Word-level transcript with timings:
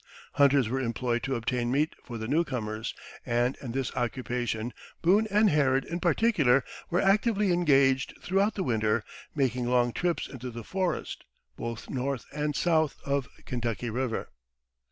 Hunters 0.33 0.67
were 0.67 0.79
employed 0.79 1.21
to 1.21 1.35
obtain 1.35 1.71
meat 1.71 1.93
for 2.03 2.17
the 2.17 2.27
newcomers; 2.27 2.95
and 3.23 3.55
in 3.61 3.71
this 3.71 3.95
occupation 3.95 4.73
Boone 5.03 5.27
and 5.29 5.51
Harrod, 5.51 5.85
in 5.85 5.99
particular, 5.99 6.63
were 6.89 6.99
actively 6.99 7.53
engaged 7.53 8.15
throughout 8.19 8.55
the 8.55 8.63
winter, 8.63 9.03
making 9.35 9.67
long 9.69 9.93
trips 9.93 10.27
into 10.27 10.49
the 10.49 10.63
forest, 10.63 11.23
both 11.55 11.87
north 11.87 12.25
and 12.33 12.55
south 12.55 12.97
of 13.05 13.27
Kentucky 13.45 13.91
River. 13.91 14.29